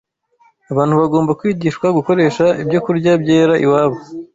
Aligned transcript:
Abantu 0.71 0.93
bagomba 1.01 1.37
kwigishwa 1.39 1.87
gukoresha 1.97 2.45
ibyokurya 2.61 3.11
byera 3.21 3.53
iwabo 3.65 3.97